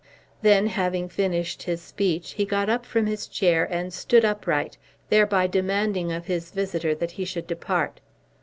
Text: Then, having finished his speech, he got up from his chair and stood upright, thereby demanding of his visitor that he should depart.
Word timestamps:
Then, 0.41 0.65
having 0.65 1.07
finished 1.09 1.61
his 1.61 1.79
speech, 1.79 2.31
he 2.31 2.43
got 2.43 2.69
up 2.69 2.87
from 2.87 3.05
his 3.05 3.27
chair 3.27 3.67
and 3.69 3.93
stood 3.93 4.25
upright, 4.25 4.75
thereby 5.09 5.45
demanding 5.45 6.11
of 6.11 6.25
his 6.25 6.49
visitor 6.49 6.95
that 6.95 7.11
he 7.11 7.23
should 7.23 7.45
depart. 7.45 7.99